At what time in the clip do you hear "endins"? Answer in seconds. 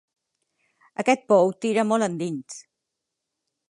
2.09-2.61